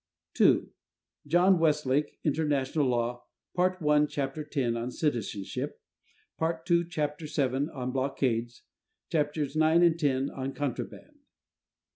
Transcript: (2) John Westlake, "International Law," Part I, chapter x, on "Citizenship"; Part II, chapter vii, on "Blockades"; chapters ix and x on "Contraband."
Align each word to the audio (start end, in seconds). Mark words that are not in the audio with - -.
(2) 0.33 0.71
John 1.27 1.59
Westlake, 1.59 2.17
"International 2.23 2.87
Law," 2.87 3.25
Part 3.53 3.77
I, 3.87 4.05
chapter 4.07 4.41
x, 4.51 4.57
on 4.75 4.89
"Citizenship"; 4.89 5.79
Part 6.39 6.67
II, 6.71 6.85
chapter 6.85 7.27
vii, 7.27 7.69
on 7.69 7.91
"Blockades"; 7.91 8.63
chapters 9.11 9.55
ix 9.55 9.61
and 9.63 9.93
x 10.03 10.29
on 10.31 10.53
"Contraband." 10.53 11.19